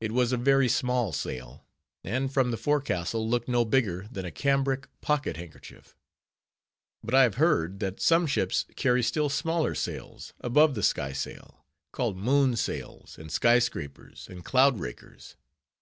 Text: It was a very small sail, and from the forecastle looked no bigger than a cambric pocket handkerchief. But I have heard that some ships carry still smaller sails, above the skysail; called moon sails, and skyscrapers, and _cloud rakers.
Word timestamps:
It 0.00 0.12
was 0.12 0.32
a 0.32 0.38
very 0.38 0.66
small 0.66 1.12
sail, 1.12 1.66
and 2.02 2.32
from 2.32 2.50
the 2.50 2.56
forecastle 2.56 3.28
looked 3.28 3.48
no 3.50 3.66
bigger 3.66 4.08
than 4.10 4.24
a 4.24 4.30
cambric 4.30 4.88
pocket 5.02 5.36
handkerchief. 5.36 5.94
But 7.04 7.14
I 7.14 7.24
have 7.24 7.34
heard 7.34 7.78
that 7.80 8.00
some 8.00 8.26
ships 8.26 8.64
carry 8.76 9.02
still 9.02 9.28
smaller 9.28 9.74
sails, 9.74 10.32
above 10.40 10.74
the 10.74 10.82
skysail; 10.82 11.66
called 11.92 12.16
moon 12.16 12.56
sails, 12.56 13.18
and 13.18 13.30
skyscrapers, 13.30 14.26
and 14.30 14.42
_cloud 14.42 14.80
rakers. 14.80 15.36